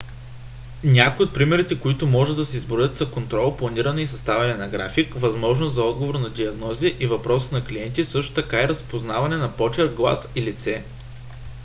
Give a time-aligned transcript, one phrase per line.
[0.83, 5.13] някои от примерите които може да се изброят са контрол планиране и съставяне на график
[5.13, 9.93] възможност за отговор на диагнози и въпроси на клиенти също така и разпознаване на почерк
[9.93, 10.83] глас и лице